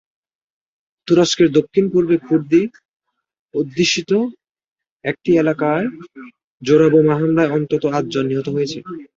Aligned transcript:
তুরস্কের 1.07 1.49
দক্ষিণ-পূর্বে 1.57 2.15
কুর্দি-অধ্যুষিত 2.27 4.11
একটি 5.05 5.31
এলাকায় 5.37 5.85
জোড়া 6.61 6.87
বোমা 6.93 7.15
হামলায় 7.15 7.53
অন্তত 7.57 7.83
আটজন 7.97 8.25
নিহত 8.27 8.47
হয়েছে। 8.55 8.79